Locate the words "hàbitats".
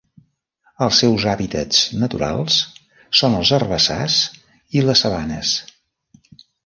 1.33-1.83